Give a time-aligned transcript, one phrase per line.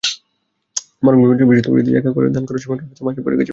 [1.03, 3.49] বরং বিভিন্ন সময়ে বিশ্ববিদ্যালয়কে জায়গা দান করায় ক্যাম্পাসের মাঝে পড়ে গেছে ব্যাংকটি।